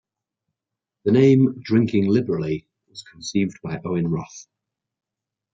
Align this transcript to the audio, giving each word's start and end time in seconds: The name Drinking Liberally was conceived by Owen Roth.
The 1.05 1.11
name 1.11 1.61
Drinking 1.61 2.07
Liberally 2.07 2.65
was 2.89 3.03
conceived 3.03 3.59
by 3.61 3.79
Owen 3.85 4.07
Roth. 4.09 4.47